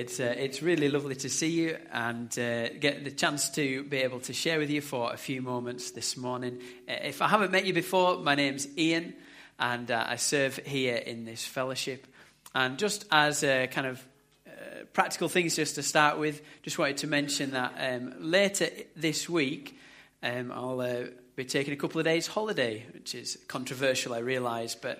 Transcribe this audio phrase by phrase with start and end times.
[0.00, 3.98] It's, uh, it's really lovely to see you and uh, get the chance to be
[3.98, 6.62] able to share with you for a few moments this morning.
[6.88, 9.12] Uh, if I haven't met you before, my name's Ian
[9.58, 12.06] and uh, I serve here in this fellowship.
[12.54, 14.02] And just as a kind of
[14.46, 19.28] uh, practical things just to start with, just wanted to mention that um, later this
[19.28, 19.78] week
[20.22, 21.02] um, I'll uh,
[21.36, 24.98] be taking a couple of days holiday, which is controversial, I realise, but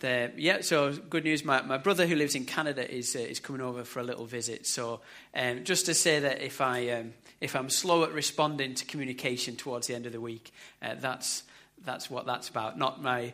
[0.00, 1.44] the, yeah, so good news.
[1.44, 4.26] My, my brother who lives in Canada is, uh, is coming over for a little
[4.26, 4.66] visit.
[4.66, 5.00] So
[5.34, 9.56] um, just to say that if, I, um, if I'm slow at responding to communication
[9.56, 11.44] towards the end of the week, uh, that's,
[11.84, 13.32] that's what that's about, not my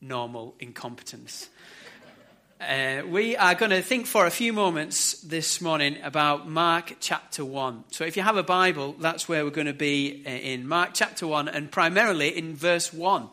[0.00, 1.48] normal incompetence.
[2.60, 7.44] Uh, we are going to think for a few moments this morning about Mark chapter
[7.44, 7.84] 1.
[7.90, 10.90] So, if you have a Bible, that's where we're going to be uh, in Mark
[10.94, 13.28] chapter 1 and primarily in verse 1.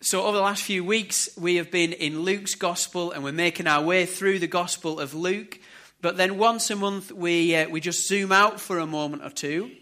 [0.00, 3.66] So, over the last few weeks, we have been in Luke's gospel and we're making
[3.66, 5.58] our way through the gospel of Luke.
[6.00, 9.30] But then once a month, we, uh, we just zoom out for a moment or
[9.30, 9.72] two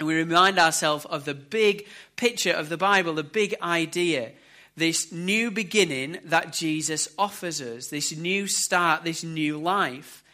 [0.00, 1.86] and we remind ourselves of the big
[2.16, 4.32] picture of the Bible, the big idea,
[4.74, 10.24] this new beginning that Jesus offers us, this new start, this new life.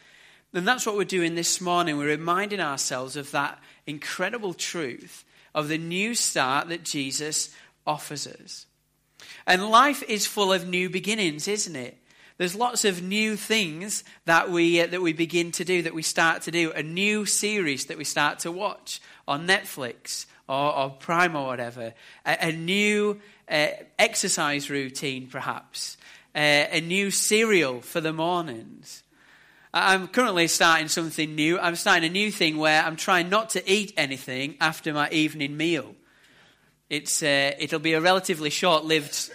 [0.54, 1.98] And that's what we're doing this morning.
[1.98, 7.50] We're reminding ourselves of that incredible truth of the new start that Jesus
[7.86, 8.64] offers us.
[9.46, 11.96] And life is full of new beginnings, isn't it?
[12.38, 16.02] There's lots of new things that we, uh, that we begin to do, that we
[16.02, 16.70] start to do.
[16.72, 21.94] A new series that we start to watch on Netflix or, or Prime or whatever.
[22.26, 25.96] A, a new uh, exercise routine, perhaps.
[26.34, 29.02] Uh, a new cereal for the mornings.
[29.72, 31.58] I'm currently starting something new.
[31.58, 35.56] I'm starting a new thing where I'm trying not to eat anything after my evening
[35.56, 35.94] meal.
[36.88, 39.30] It's, uh, it'll be a relatively short lived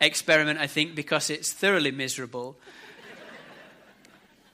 [0.00, 2.56] experiment, I think, because it's thoroughly miserable.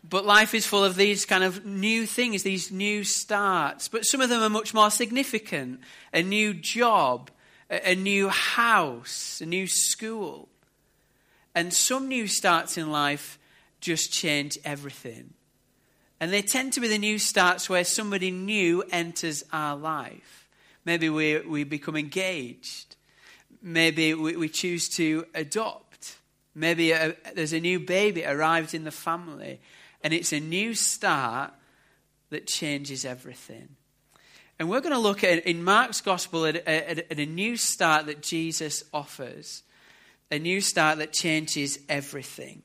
[0.08, 3.88] But life is full of these kind of new things, these new starts.
[3.88, 5.80] But some of them are much more significant
[6.12, 7.30] a new job,
[7.68, 10.48] a new house, a new school.
[11.54, 13.38] And some new starts in life
[13.80, 15.32] just change everything.
[16.20, 20.45] And they tend to be the new starts where somebody new enters our life.
[20.86, 22.94] Maybe we, we become engaged.
[23.60, 26.16] Maybe we, we choose to adopt.
[26.54, 29.60] Maybe a, there's a new baby arrived in the family,
[30.02, 31.52] and it's a new start
[32.30, 33.70] that changes everything.
[34.60, 38.06] And we're going to look at, in Mark's gospel at, at, at, a new start
[38.06, 39.64] that Jesus offers,
[40.30, 42.62] a new start that changes everything.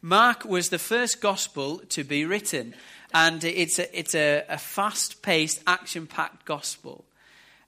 [0.00, 2.74] Mark was the first gospel to be written,
[3.12, 7.04] and it's a, it's a, a fast paced, action packed gospel.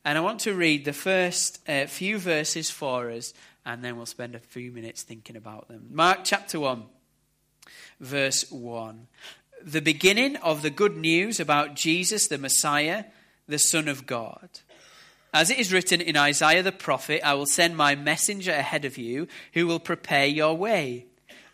[0.04, 3.32] And I want to read the first uh, few verses for us,
[3.64, 5.86] and then we'll spend a few minutes thinking about them.
[5.90, 6.82] Mark chapter 1,
[8.00, 9.06] verse 1.
[9.64, 13.04] The beginning of the good news about Jesus, the Messiah,
[13.48, 14.50] the Son of God.
[15.32, 18.98] As it is written in Isaiah the prophet, I will send my messenger ahead of
[18.98, 21.06] you who will prepare your way.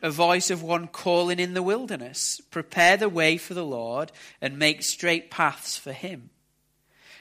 [0.03, 4.11] A voice of one calling in the wilderness, prepare the way for the Lord
[4.41, 6.31] and make straight paths for him.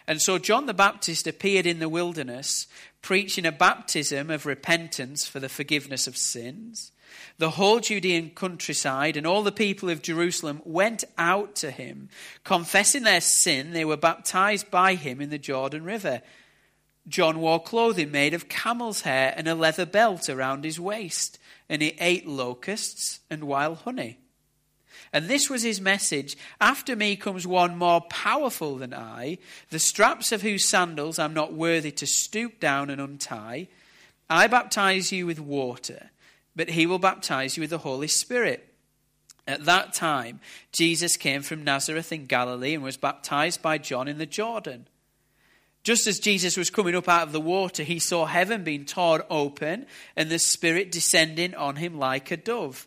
[0.09, 2.65] And so John the Baptist appeared in the wilderness,
[3.03, 6.91] preaching a baptism of repentance for the forgiveness of sins.
[7.37, 12.09] The whole Judean countryside and all the people of Jerusalem went out to him.
[12.43, 16.23] Confessing their sin, they were baptized by him in the Jordan River.
[17.07, 21.37] John wore clothing made of camel's hair and a leather belt around his waist,
[21.69, 24.17] and he ate locusts and wild honey.
[25.11, 29.37] And this was his message After me comes one more powerful than I,
[29.69, 33.67] the straps of whose sandals I'm not worthy to stoop down and untie.
[34.29, 36.11] I baptize you with water,
[36.55, 38.65] but he will baptize you with the Holy Spirit.
[39.47, 40.39] At that time,
[40.71, 44.87] Jesus came from Nazareth in Galilee and was baptized by John in the Jordan.
[45.83, 49.23] Just as Jesus was coming up out of the water, he saw heaven being torn
[49.29, 52.85] open and the Spirit descending on him like a dove.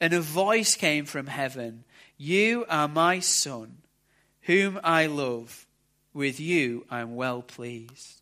[0.00, 1.84] And a voice came from heaven
[2.16, 3.78] You are my Son,
[4.42, 5.66] whom I love.
[6.12, 8.20] With you I am well pleased.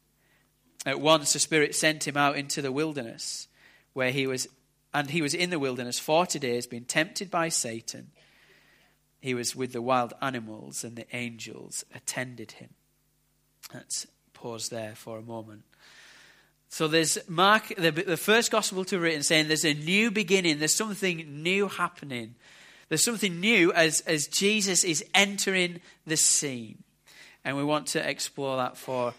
[0.86, 3.48] At once the Spirit sent him out into the wilderness,
[3.92, 4.48] where he was,
[4.94, 8.10] and he was in the wilderness forty days, being tempted by Satan.
[9.20, 12.70] He was with the wild animals, and the angels attended him.
[13.72, 15.62] Let's pause there for a moment.
[16.72, 20.74] So there's Mark, the, the first gospel to written, saying there's a new beginning, there's
[20.74, 22.34] something new happening.
[22.88, 26.82] There's something new as, as Jesus is entering the scene.
[27.44, 29.12] And we want to explore that for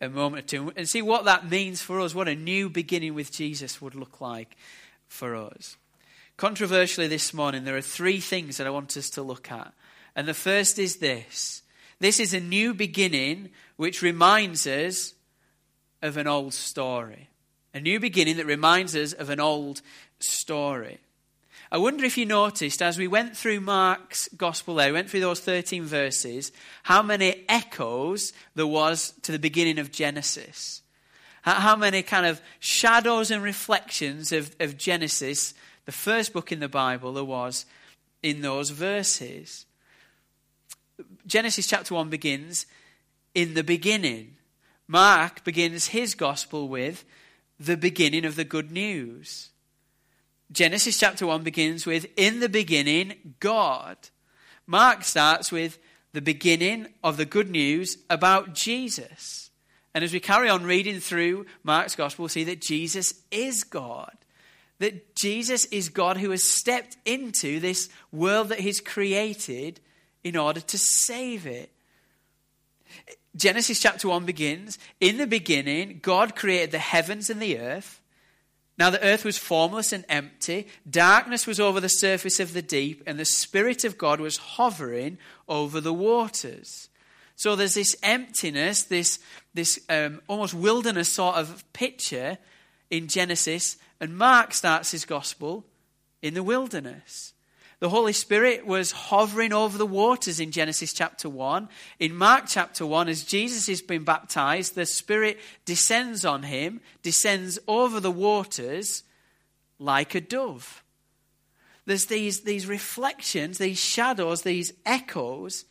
[0.00, 3.14] a moment or two and see what that means for us, what a new beginning
[3.14, 4.56] with Jesus would look like
[5.08, 5.76] for us.
[6.36, 9.72] Controversially, this morning, there are three things that I want us to look at.
[10.14, 11.62] And the first is this
[11.98, 15.14] this is a new beginning which reminds us
[16.02, 17.28] of an old story.
[17.72, 19.82] A new beginning that reminds us of an old
[20.18, 20.98] story.
[21.72, 25.20] I wonder if you noticed as we went through Mark's gospel there, we went through
[25.20, 26.50] those 13 verses,
[26.82, 30.82] how many echoes there was to the beginning of Genesis.
[31.42, 35.54] How many kind of shadows and reflections of, of Genesis,
[35.86, 37.64] the first book in the Bible, there was
[38.22, 39.66] in those verses.
[41.26, 42.66] Genesis chapter 1 begins
[43.34, 44.36] in the beginning.
[44.90, 47.04] Mark begins his gospel with
[47.60, 49.50] the beginning of the good news.
[50.50, 53.96] Genesis chapter 1 begins with, In the beginning, God.
[54.66, 55.78] Mark starts with
[56.12, 59.50] the beginning of the good news about Jesus.
[59.94, 64.16] And as we carry on reading through Mark's gospel, we'll see that Jesus is God.
[64.80, 69.78] That Jesus is God who has stepped into this world that He's created
[70.24, 71.70] in order to save it.
[73.36, 78.00] Genesis chapter 1 begins In the beginning, God created the heavens and the earth.
[78.78, 83.02] Now the earth was formless and empty, darkness was over the surface of the deep,
[83.06, 85.18] and the Spirit of God was hovering
[85.48, 86.88] over the waters.
[87.36, 89.18] So there's this emptiness, this,
[89.52, 92.38] this um, almost wilderness sort of picture
[92.90, 95.66] in Genesis, and Mark starts his gospel
[96.22, 97.34] in the wilderness.
[97.80, 101.66] The Holy Spirit was hovering over the waters in Genesis chapter 1.
[101.98, 107.58] In Mark chapter 1, as Jesus has been baptized, the Spirit descends on him, descends
[107.66, 109.02] over the waters
[109.78, 110.84] like a dove.
[111.86, 115.64] There's these, these reflections, these shadows, these echoes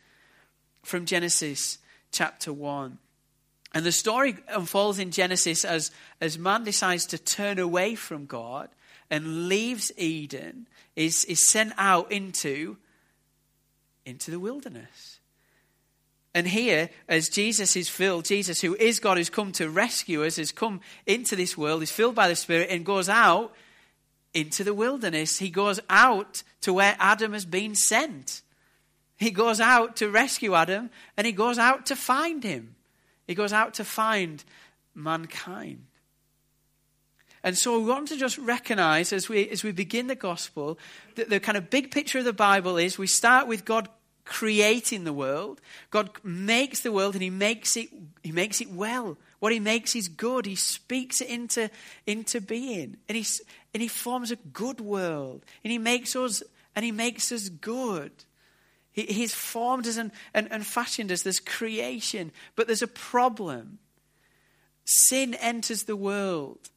[0.82, 1.78] from Genesis
[2.10, 2.98] chapter 1.
[3.72, 8.68] And the story unfolds in Genesis as, as man decides to turn away from God
[9.10, 10.66] and leaves Eden
[11.00, 12.76] is, is sent out into,
[14.04, 15.20] into the wilderness.
[16.34, 20.36] And here, as Jesus is filled, Jesus, who is God, who's come to rescue us,
[20.36, 23.54] has come into this world, is filled by the Spirit, and goes out
[24.34, 25.38] into the wilderness.
[25.38, 28.42] He goes out to where Adam has been sent.
[29.16, 32.76] He goes out to rescue Adam, and he goes out to find him.
[33.26, 34.44] He goes out to find
[34.94, 35.86] mankind.
[37.42, 40.78] And so we want to just recognize as we, as we begin the gospel
[41.14, 43.88] that the kind of big picture of the Bible is we start with God
[44.24, 45.60] creating the world.
[45.90, 47.88] God makes the world and he makes it,
[48.22, 49.16] he makes it well.
[49.38, 50.44] What he makes is good.
[50.44, 51.70] He speaks it into,
[52.06, 52.98] into being.
[53.08, 53.26] And he,
[53.72, 55.44] and he forms a good world.
[55.64, 56.42] And he makes us,
[56.76, 58.12] and he makes us good.
[58.92, 61.22] He, he's formed us and, and, and fashioned us.
[61.22, 62.32] There's creation.
[62.54, 63.78] But there's a problem.
[64.84, 66.68] Sin enters the world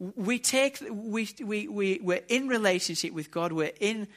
[0.00, 3.52] we take we, we, we, we're in relationship with god.
[3.52, 4.08] We're in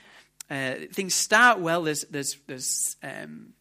[0.50, 1.84] uh, things start well.
[1.84, 3.54] There's there's there's um,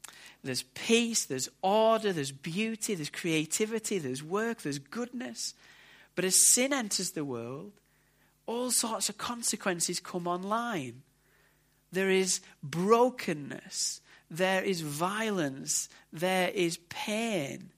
[0.45, 5.55] there's peace there's order there's beauty there's creativity there's work there's goodness.
[6.15, 7.73] But as sin enters the world
[8.47, 11.03] all sorts of consequences come online.
[11.93, 14.01] There is brokenness.
[14.31, 15.89] There is violence.
[16.13, 17.71] There is pain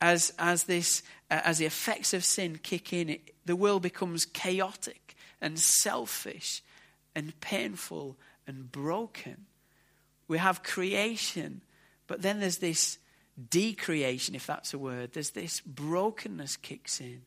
[0.00, 4.24] as, as, this, uh, as the effects of sin kick in, it, the world becomes
[4.24, 6.62] chaotic and selfish
[7.14, 8.16] and painful
[8.46, 9.46] and broken.
[10.28, 11.62] We have creation,
[12.06, 12.98] but then there's this
[13.50, 15.12] decreation, if that's a word.
[15.12, 17.22] There's this brokenness kicks in.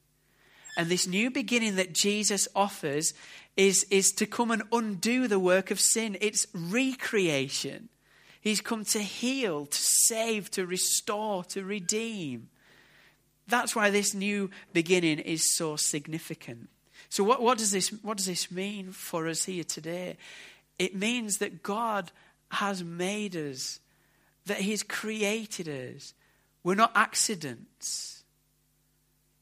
[0.78, 3.14] And this new beginning that Jesus offers
[3.58, 6.18] is, is to come and undo the work of sin.
[6.22, 7.90] It's recreation.
[8.40, 12.50] He's come to heal, to save, to restore, to redeem.
[13.50, 16.70] That's why this new beginning is so significant.
[17.10, 20.18] So, what, what, does this, what does this mean for us here today?
[20.78, 22.12] It means that God
[22.52, 23.80] has made us,
[24.46, 26.14] that He's created us.
[26.64, 28.24] We're not accidents,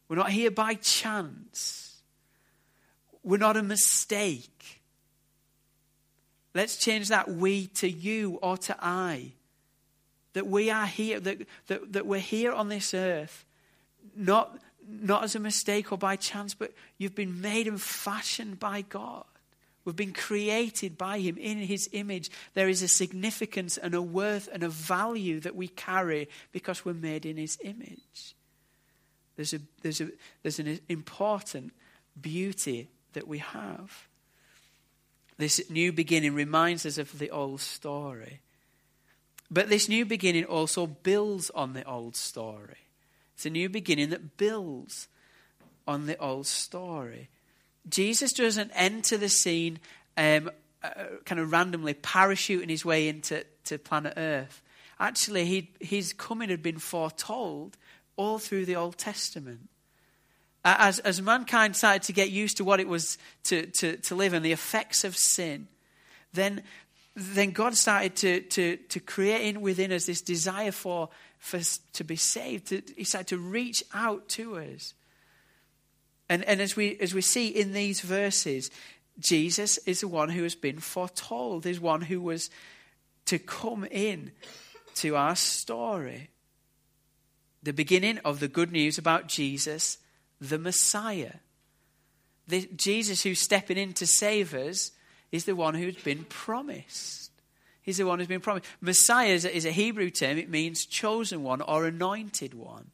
[0.07, 1.97] we're not here by chance,
[3.23, 4.81] we're not a mistake.
[6.53, 9.33] Let's change that we to you or to I.
[10.33, 13.45] That we are here, that, that, that we're here on this earth
[14.17, 18.81] not, not as a mistake or by chance, but you've been made and fashioned by
[18.81, 19.25] God.
[19.85, 22.29] We've been created by Him in His image.
[22.55, 26.93] There is a significance and a worth and a value that we carry because we're
[26.93, 28.35] made in His image.
[29.37, 30.09] There's, a, there's, a,
[30.41, 31.71] there's an important
[32.19, 34.07] beauty that we have.
[35.37, 38.41] This new beginning reminds us of the old story.
[39.49, 42.86] But this new beginning also builds on the old story.
[43.37, 45.07] It's a new beginning that builds
[45.87, 47.29] on the old story.
[47.87, 49.77] Jesus doesn't enter the scene
[50.17, 50.49] um,
[50.81, 50.89] uh,
[51.23, 54.63] kind of randomly parachuting his way into to planet Earth.
[54.99, 57.77] Actually, he, his coming had been foretold
[58.15, 59.69] all through the Old Testament.
[60.65, 64.33] As, as mankind started to get used to what it was to, to, to live
[64.33, 65.67] and the effects of sin,
[66.33, 66.63] then,
[67.15, 71.59] then God started to, to, to create in within us this desire for, for
[71.93, 72.67] to be saved.
[72.67, 74.93] To, he started to reach out to us.
[76.29, 78.69] And, and as, we, as we see in these verses,
[79.19, 82.49] Jesus is the one who has been foretold, is one who was
[83.25, 84.31] to come in
[84.95, 86.29] to our story.
[87.63, 89.97] The beginning of the good news about Jesus,
[90.39, 91.33] the Messiah.
[92.47, 94.91] The, Jesus, who's stepping in to save us,
[95.31, 97.26] is the one who's been promised.
[97.87, 98.65] He's the one who's been promised.
[98.81, 102.91] Messiah is a, is a Hebrew term, it means chosen one or anointed one.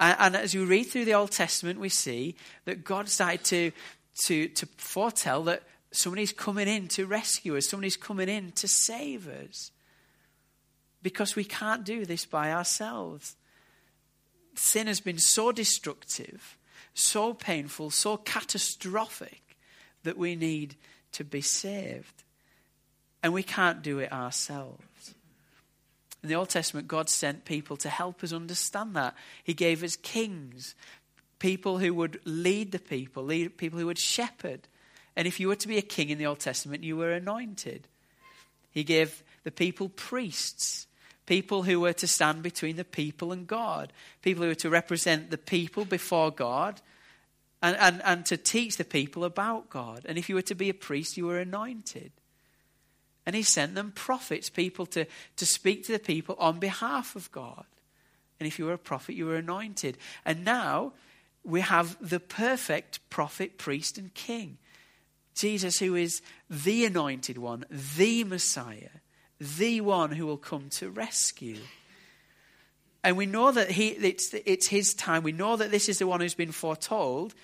[0.00, 3.70] And, and, as we read through the Old Testament, we see that God started to,
[4.24, 9.28] to, to foretell that somebody's coming in to rescue us, somebody's coming in to save
[9.28, 9.70] us.
[11.00, 13.36] Because we can't do this by ourselves.
[14.56, 16.58] Sin has been so destructive,
[16.92, 19.56] so painful, so catastrophic
[20.02, 20.74] that we need
[21.12, 22.24] to be saved.
[23.22, 25.14] And we can't do it ourselves.
[26.22, 29.14] In the Old Testament, God sent people to help us understand that.
[29.42, 30.74] He gave us kings,
[31.38, 34.68] people who would lead the people, lead, people who would shepherd.
[35.16, 37.88] And if you were to be a king in the Old Testament, you were anointed.
[38.70, 40.86] He gave the people priests,
[41.26, 45.30] people who were to stand between the people and God, people who were to represent
[45.30, 46.80] the people before God
[47.60, 50.04] and, and, and to teach the people about God.
[50.06, 52.12] And if you were to be a priest, you were anointed.
[53.24, 57.30] And he sent them prophets, people to, to speak to the people on behalf of
[57.30, 57.64] God.
[58.40, 59.96] And if you were a prophet, you were anointed.
[60.24, 60.92] And now
[61.44, 64.58] we have the perfect prophet, priest, and king.
[65.34, 68.90] Jesus, who is the anointed one, the Messiah,
[69.40, 71.58] the one who will come to rescue.
[73.04, 75.22] And we know that he, it's, it's his time.
[75.22, 77.34] We know that this is the one who's been foretold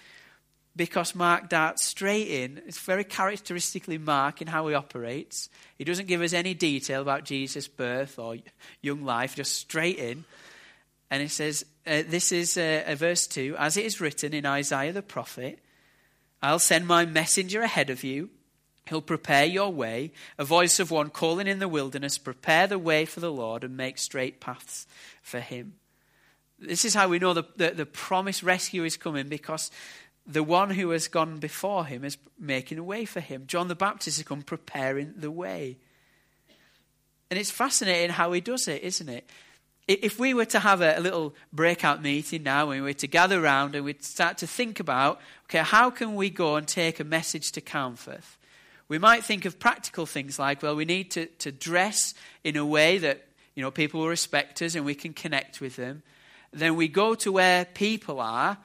[0.78, 2.62] because Mark darts straight in.
[2.66, 5.50] It's very characteristically Mark in how he operates.
[5.76, 8.36] He doesn't give us any detail about Jesus' birth or
[8.80, 10.24] young life, just straight in.
[11.10, 14.92] And he says, uh, this is uh, verse 2 As it is written in Isaiah
[14.92, 15.58] the prophet,
[16.40, 18.30] I'll send my messenger ahead of you.
[18.88, 23.04] He'll prepare your way, a voice of one calling in the wilderness, prepare the way
[23.04, 24.86] for the Lord and make straight paths
[25.22, 25.74] for him.
[26.58, 29.70] This is how we know the, the, the promised rescue is coming because
[30.28, 33.44] the one who has gone before him is making a way for him.
[33.46, 35.78] John the Baptist has come preparing the way.
[37.30, 39.28] And it's fascinating how he does it, isn't it?
[39.88, 43.42] If we were to have a, little breakout meeting now and we were to gather
[43.42, 47.04] around and we'd start to think about, okay, how can we go and take a
[47.04, 48.36] message to Carnforth?
[48.88, 52.12] We might think of practical things like, well, we need to, to dress
[52.44, 55.76] in a way that, you know, people will respect us and we can connect with
[55.76, 56.02] them.
[56.52, 58.58] Then we go to where people are.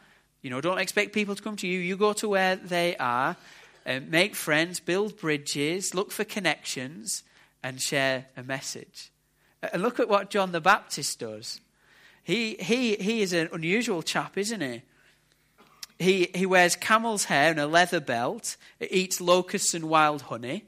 [0.43, 1.79] You know, don't expect people to come to you.
[1.79, 3.37] You go to where they are,
[3.85, 7.23] and make friends, build bridges, look for connections,
[7.63, 9.11] and share a message.
[9.63, 11.61] Uh, and look at what John the Baptist does.
[12.23, 14.81] He, he, he is an unusual chap, isn't he?
[15.97, 20.65] He, he wears camel's hair and a leather belt, eats locusts and wild honey.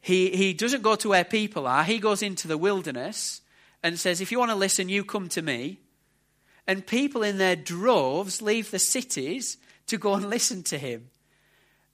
[0.00, 3.42] He, he doesn't go to where people are, he goes into the wilderness
[3.82, 5.80] and says, If you want to listen, you come to me.
[6.66, 11.10] And people in their droves leave the cities to go and listen to him.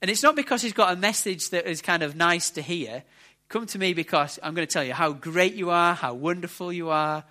[0.02, 3.02] And it's not because he's got a message that is kind of nice to hear.
[3.48, 6.72] Come to me because I'm going to tell you how great you are, how wonderful
[6.72, 7.24] you are.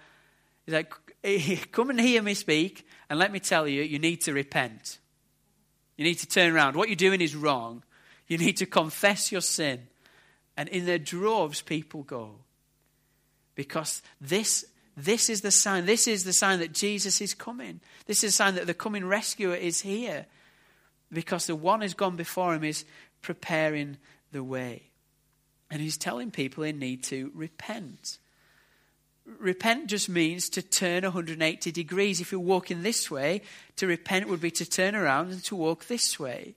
[0.65, 0.93] He's like,
[1.71, 4.99] come and hear me speak, and let me tell you, you need to repent.
[5.97, 6.75] You need to turn around.
[6.75, 7.83] What you're doing is wrong.
[8.27, 9.87] You need to confess your sin.
[10.57, 12.35] And in their droves, people go.
[13.55, 14.65] Because this,
[14.97, 15.85] this is the sign.
[15.85, 17.81] This is the sign that Jesus is coming.
[18.05, 20.25] This is a sign that the coming rescuer is here.
[21.11, 22.85] Because the one who's gone before him is
[23.21, 23.97] preparing
[24.31, 24.83] the way.
[25.69, 28.19] And he's telling people they need to repent.
[29.39, 32.21] Repent just means to turn 180 degrees.
[32.21, 33.41] If you're walking this way,
[33.75, 36.55] to repent would be to turn around and to walk this way.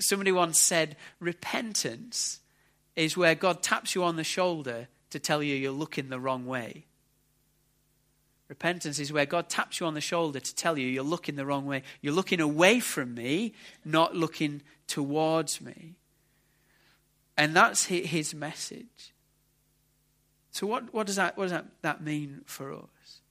[0.00, 2.40] Somebody once said, repentance
[2.96, 6.46] is where God taps you on the shoulder to tell you you're looking the wrong
[6.46, 6.86] way.
[8.52, 11.46] Repentance is where God taps you on the shoulder to tell you you're looking the
[11.46, 11.82] wrong way.
[12.02, 15.94] You're looking away from me, not looking towards me.
[17.34, 19.14] And that's his message.
[20.50, 23.22] So, what, what does, that, what does that, that mean for us?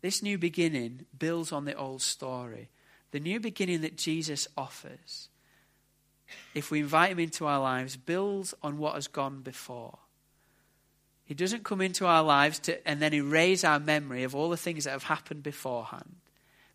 [0.00, 2.70] This new beginning builds on the old story.
[3.12, 5.28] the new beginning that Jesus offers,
[6.56, 9.98] if we invite him into our lives, builds on what has gone before.
[11.30, 14.56] He doesn't come into our lives to, and then erase our memory of all the
[14.56, 16.16] things that have happened beforehand,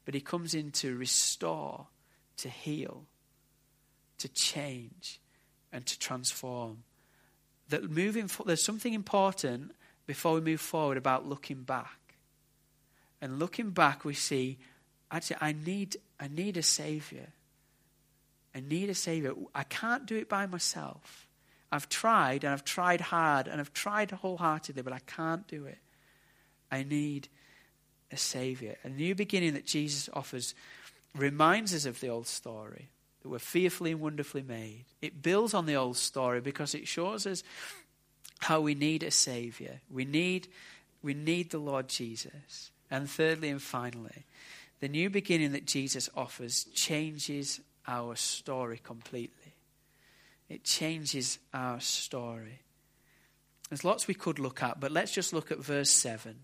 [0.06, 1.88] but he comes in to restore,
[2.38, 3.04] to heal,
[4.18, 5.20] to change,
[5.74, 6.84] and to transform.
[7.68, 9.72] That moving, there's something important
[10.08, 12.16] before we move forward about looking back.
[13.20, 14.58] And looking back, we see,
[15.12, 17.28] actually, I need, I need a Savior.
[18.56, 19.34] I need a Savior.
[19.54, 21.25] I can't do it by myself.
[21.76, 25.78] I've tried, and I've tried hard, and I've tried wholeheartedly, but I can't do it.
[26.72, 27.28] I need
[28.12, 28.78] a Savior.
[28.84, 30.56] A new beginning that Jesus offers
[31.14, 32.90] reminds us of the old story
[33.22, 34.86] that we're fearfully and wonderfully made.
[35.02, 37.44] It builds on the old story because it shows us
[38.40, 39.82] how we need a Savior.
[39.92, 40.48] We need,
[41.02, 42.72] we need the Lord Jesus.
[42.92, 44.26] And thirdly and finally,
[44.80, 49.45] the new beginning that Jesus offers changes our story completely.
[50.50, 52.62] It changes our story.
[53.70, 56.44] There's lots we could look at, but let's just look at verse 7.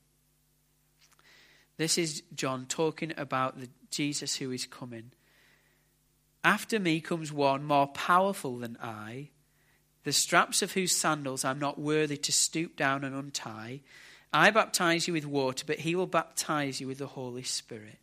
[1.78, 5.12] This is John talking about the Jesus who is coming.
[6.44, 9.30] After me comes one more powerful than I,
[10.04, 13.82] the straps of whose sandals I'm not worthy to stoop down and untie.
[14.34, 18.00] I baptize you with water, but he will baptize you with the Holy Spirit.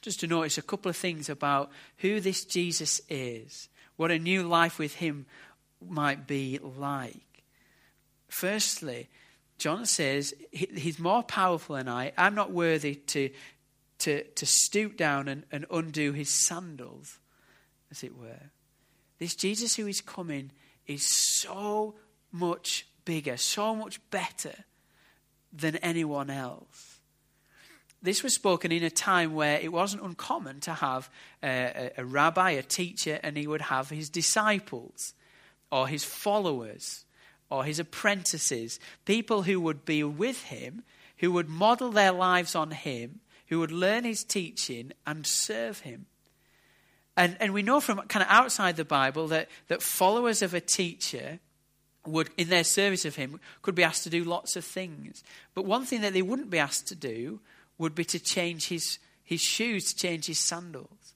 [0.00, 3.68] Just to notice a couple of things about who this Jesus is,
[4.02, 5.26] what a new life with him
[5.80, 7.44] might be like.
[8.26, 9.08] Firstly,
[9.58, 12.10] John says he's more powerful than I.
[12.18, 13.30] I'm not worthy to,
[14.00, 17.20] to, to stoop down and, and undo his sandals,
[17.92, 18.50] as it were.
[19.20, 20.50] This Jesus who is coming
[20.84, 21.06] is
[21.38, 21.94] so
[22.32, 24.64] much bigger, so much better
[25.52, 26.91] than anyone else.
[28.02, 31.08] This was spoken in a time where it wasn't uncommon to have
[31.42, 35.14] a, a, a rabbi, a teacher, and he would have his disciples
[35.70, 37.04] or his followers
[37.48, 40.82] or his apprentices, people who would be with him,
[41.18, 46.06] who would model their lives on him, who would learn his teaching and serve him.
[47.16, 50.60] And, and we know from kind of outside the Bible that, that followers of a
[50.60, 51.40] teacher
[52.06, 55.22] would, in their service of him, could be asked to do lots of things.
[55.54, 57.40] But one thing that they wouldn't be asked to do
[57.78, 61.14] would be to change his, his shoes, to change his sandals.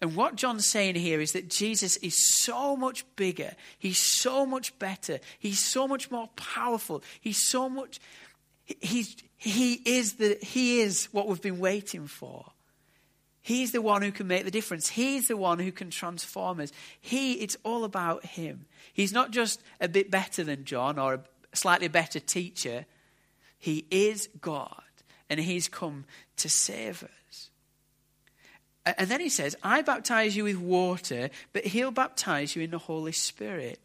[0.00, 3.52] And what John's saying here is that Jesus is so much bigger.
[3.78, 5.20] He's so much better.
[5.38, 7.02] He's so much more powerful.
[7.20, 8.00] He's so much.
[8.64, 12.46] He's, he, is the, he is what we've been waiting for.
[13.42, 14.88] He's the one who can make the difference.
[14.88, 16.72] He's the one who can transform us.
[17.00, 18.66] He, it's all about him.
[18.92, 21.22] He's not just a bit better than John or a
[21.52, 22.86] slightly better teacher.
[23.58, 24.82] He is God,
[25.30, 26.04] and he's come
[26.36, 27.50] to save us.
[28.84, 32.78] And then he says, I baptize you with water, but he'll baptize you in the
[32.78, 33.78] Holy Spirit.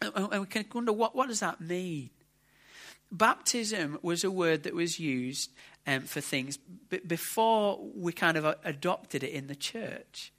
[0.00, 2.10] And we can wonder, what, what does that mean?
[3.10, 5.50] Baptism was a word that was used
[5.86, 6.58] um, for things
[7.06, 10.32] before we kind of adopted it in the church.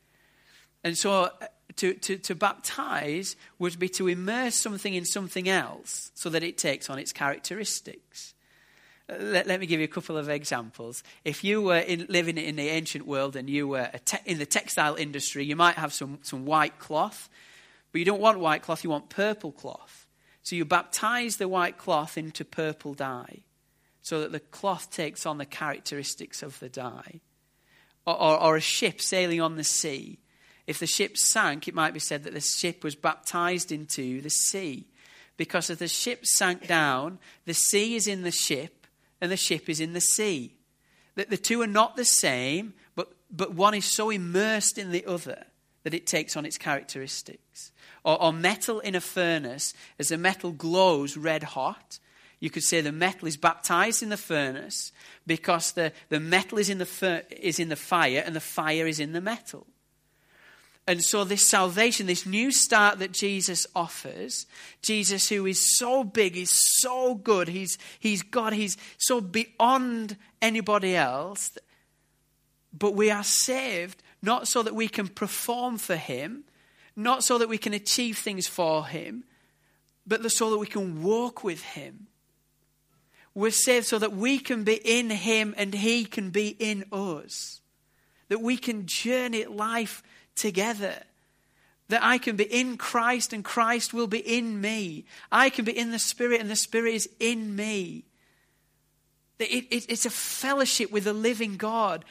[0.83, 1.29] And so uh,
[1.77, 6.57] to, to, to baptize would be to immerse something in something else so that it
[6.57, 8.32] takes on its characteristics.
[9.19, 11.03] Let, let, me give you a couple of examples.
[11.23, 14.45] If you were in, living in the ancient world and you were te- in the
[14.45, 17.29] textile industry, you might have some, some white cloth,
[17.91, 20.05] but you don't want white cloth, you want purple cloth.
[20.41, 23.43] So you baptize the white cloth into purple dye
[24.01, 27.21] so that the cloth takes on the characteristics of the dye.
[28.05, 30.19] Or, or, or, a ship sailing on the sea.
[30.67, 34.29] If the ship sank, it might be said that the ship was baptized into the
[34.29, 34.87] sea.
[35.37, 38.82] Because if the ship sank down, the sea is in the ship
[39.23, 40.53] and the ship is in the sea.
[41.15, 45.05] That the two are not the same, but, but one is so immersed in the
[45.05, 45.45] other
[45.83, 47.71] that it takes on its characteristics.
[48.03, 51.99] Or, or metal in a furnace, as the metal glows red hot,
[52.41, 54.91] you could say the metal is baptized in the furnace
[55.25, 58.87] because the, the metal is in the, fur, is in the fire and the fire
[58.87, 59.65] is in the metal.
[60.85, 64.45] And so, this salvation, this new start that Jesus offers,
[64.81, 70.95] Jesus, who is so big, he's so good, he's, he's God, he's so beyond anybody
[70.95, 71.57] else.
[72.77, 76.43] But we are saved not so that we can perform for him,
[76.95, 79.23] not so that we can achieve things for him,
[80.05, 82.07] but so that we can walk with him.
[83.35, 87.61] We're saved so that we can be in Him and He can be in us.
[88.29, 90.03] That we can journey life
[90.35, 90.95] together.
[91.89, 95.05] That I can be in Christ and Christ will be in me.
[95.31, 98.05] I can be in the Spirit and the Spirit is in me.
[99.39, 102.05] It, it, it's a fellowship with the living God.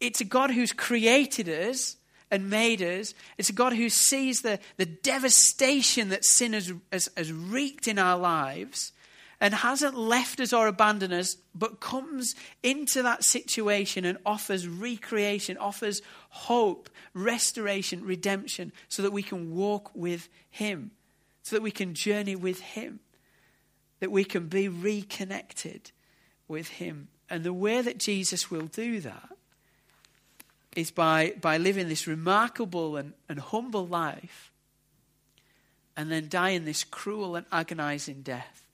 [0.00, 1.96] It's a God who's created us
[2.30, 3.14] and made us.
[3.38, 7.98] It's a God who sees the, the devastation that sin has, has, has wreaked in
[7.98, 8.92] our lives
[9.40, 15.58] and hasn't left us or abandoned us, but comes into that situation and offers recreation,
[15.58, 20.92] offers hope, restoration, redemption, so that we can walk with Him,
[21.42, 23.00] so that we can journey with Him,
[24.00, 25.90] that we can be reconnected
[26.48, 27.08] with Him.
[27.28, 29.28] And the way that Jesus will do that
[30.74, 34.50] is by, by living this remarkable and, and humble life
[35.96, 38.65] and then dying this cruel and agonizing death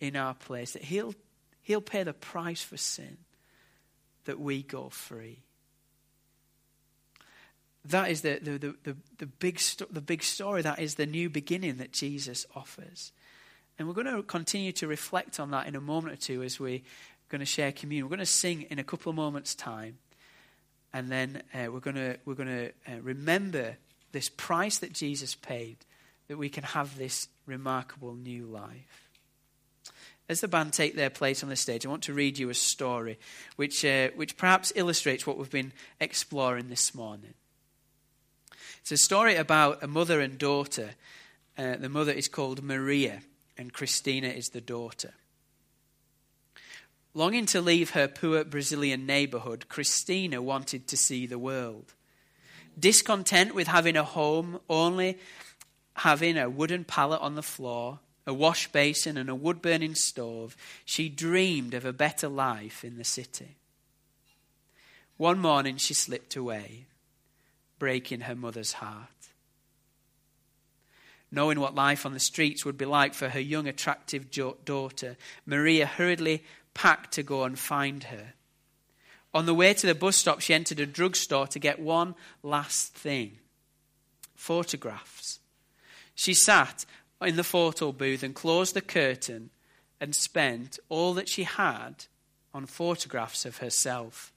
[0.00, 1.14] in our place, that He'll,
[1.62, 3.18] he'll pay the price for sin,
[4.24, 5.42] that we go free.
[7.84, 10.62] That is the, the, the, the, big, sto- the big story.
[10.62, 13.12] That is the new beginning that Jesus offers.
[13.78, 16.58] And we're going to continue to reflect on that in a moment or two as
[16.58, 16.80] we're
[17.28, 18.06] going to share communion.
[18.06, 19.98] We're going to sing in a couple of moments' time.
[20.92, 23.76] And then uh, we're going to, we're going to uh, remember
[24.12, 25.76] this price that Jesus paid
[26.28, 29.05] that we can have this remarkable new life.
[30.28, 32.54] As the band take their place on the stage, I want to read you a
[32.54, 33.18] story
[33.54, 37.34] which, uh, which perhaps illustrates what we've been exploring this morning.
[38.80, 40.90] It's a story about a mother and daughter.
[41.56, 43.22] Uh, the mother is called Maria,
[43.56, 45.14] and Christina is the daughter.
[47.14, 51.94] Longing to leave her poor Brazilian neighborhood, Christina wanted to see the world.
[52.78, 55.18] Discontent with having a home, only
[55.94, 60.56] having a wooden pallet on the floor, a wash basin, and a wood burning stove,
[60.84, 63.56] she dreamed of a better life in the city.
[65.16, 66.86] One morning she slipped away,
[67.78, 69.08] breaking her mother's heart.
[71.30, 74.30] Knowing what life on the streets would be like for her young, attractive
[74.64, 78.34] daughter, Maria hurriedly packed to go and find her.
[79.34, 82.94] On the way to the bus stop, she entered a drugstore to get one last
[82.94, 83.38] thing
[84.34, 85.40] photographs.
[86.14, 86.84] She sat
[87.22, 89.50] in the photo booth and closed the curtain
[90.00, 92.04] and spent all that she had
[92.52, 94.32] on photographs of herself.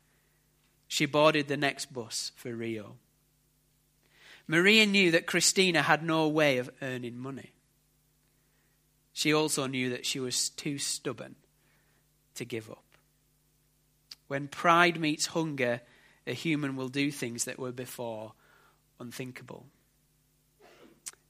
[0.88, 2.96] She boarded the next bus for Rio.
[4.48, 7.52] Maria knew that Christina had no way of earning money.
[9.14, 11.36] She also knew that she was too stubborn
[12.36, 12.84] to give up.
[14.28, 15.82] When pride meets hunger,
[16.26, 18.34] a human will do things that were before
[19.00, 19.66] unthinkable.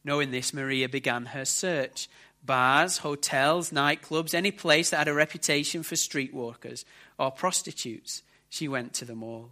[0.10, 2.10] Knowing this, Maria began her search.
[2.44, 6.84] Bars, hotels, nightclubs, any place that had a reputation for street walkers
[7.20, 9.52] or prostitutes, she went to them all.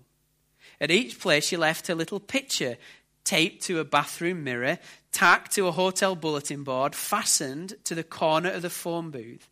[0.82, 2.78] At each place, she left her little picture
[3.24, 4.80] taped to a bathroom mirror,
[5.12, 9.48] tacked to a hotel bulletin board, fastened to the corner of the phone booth.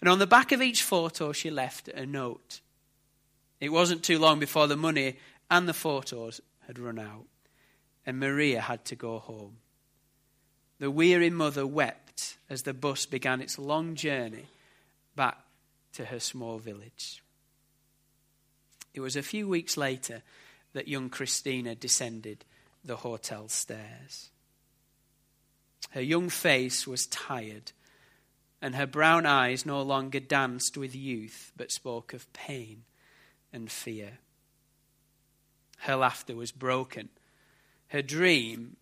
[0.00, 2.60] And on the back of each photo, she left a note.
[3.60, 5.16] It wasn't too long before the money
[5.48, 7.26] and the photos had run out,
[8.04, 9.58] and Maria had to go home.
[10.80, 14.46] The weary mother wept as the bus began its long journey
[15.14, 15.36] back
[15.92, 17.22] to her small village.
[18.94, 20.22] It was a few weeks later
[20.72, 22.46] that young Christina descended
[22.82, 24.30] the hotel stairs.
[25.90, 27.72] Her young face was tired,
[28.62, 32.84] and her brown eyes no longer danced with youth but spoke of pain
[33.52, 34.18] and fear.
[35.80, 37.10] Her laughter was broken.
[37.88, 38.76] Her dream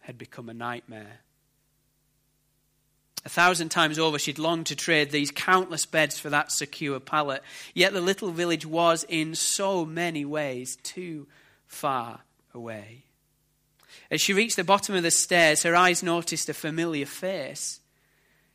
[0.00, 1.20] had become a nightmare.
[3.24, 7.42] A thousand times over, she'd longed to trade these countless beds for that secure pallet.
[7.74, 11.26] Yet the little village was, in so many ways, too
[11.66, 12.20] far
[12.54, 13.04] away.
[14.10, 17.80] As she reached the bottom of the stairs, her eyes noticed a familiar face.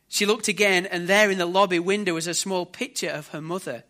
[0.08, 3.40] She looked again, and there in the lobby window was a small picture of her
[3.40, 3.84] mother.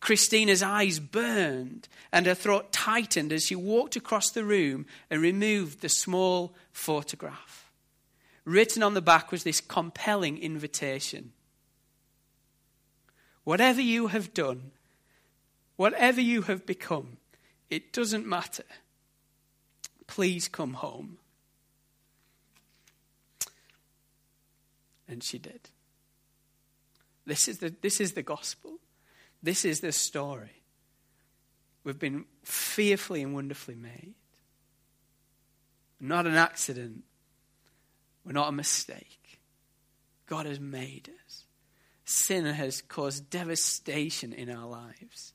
[0.00, 5.80] Christina's eyes burned and her throat tightened as she walked across the room and removed
[5.80, 7.65] the small photograph.
[8.46, 11.32] Written on the back was this compelling invitation.
[13.42, 14.70] Whatever you have done,
[15.74, 17.16] whatever you have become,
[17.68, 18.62] it doesn't matter.
[20.06, 21.18] Please come home.
[25.08, 25.68] And she did.
[27.26, 28.78] This is the, this is the gospel.
[29.42, 30.62] This is the story.
[31.82, 34.14] We've been fearfully and wonderfully made.
[36.00, 37.02] Not an accident,
[38.26, 39.38] we're not a mistake.
[40.26, 41.44] God has made us.
[42.04, 45.32] Sin has caused devastation in our lives.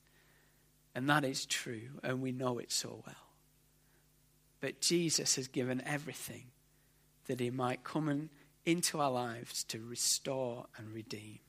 [0.94, 3.16] And that is true, and we know it so well.
[4.60, 6.48] But Jesus has given everything
[7.28, 8.30] that he might come in,
[8.66, 11.40] into our lives to restore and redeem.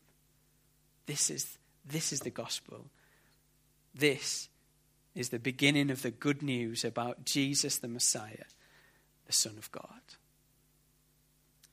[1.06, 2.86] This is, this is the gospel.
[3.92, 4.48] This
[5.16, 8.46] is the beginning of the good news about Jesus the Messiah,
[9.26, 10.00] the Son of God.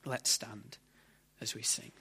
[0.04, 0.78] Let's stand
[1.40, 1.92] as we sing.